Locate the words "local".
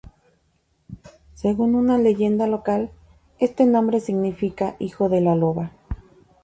2.47-2.89